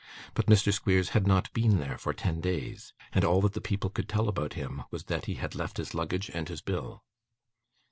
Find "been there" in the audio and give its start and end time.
1.53-1.95